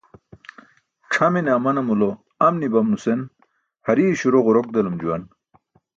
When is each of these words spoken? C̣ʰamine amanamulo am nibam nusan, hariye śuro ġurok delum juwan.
C̣ʰamine 1.11 1.51
amanamulo 1.57 2.09
am 2.45 2.53
nibam 2.59 2.87
nusan, 2.91 3.21
hariye 3.85 4.11
śuro 4.19 4.39
ġurok 4.45 4.67
delum 4.71 4.95
juwan. 5.01 5.23